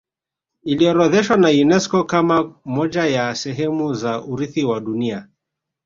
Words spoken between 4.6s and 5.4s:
wa dunia